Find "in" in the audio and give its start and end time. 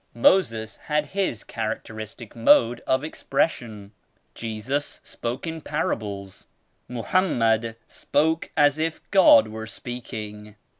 5.45-5.61